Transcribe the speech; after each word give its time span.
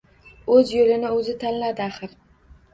O`z 0.55 0.63
yo`lini 0.77 1.13
o`zi 1.19 1.37
tanladi 1.45 1.87
axir 1.89 2.19